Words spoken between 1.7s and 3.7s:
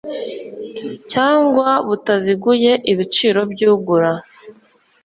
butaziguye ibiciro by